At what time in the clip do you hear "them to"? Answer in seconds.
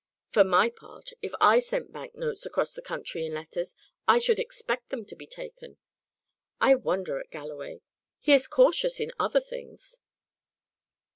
4.89-5.15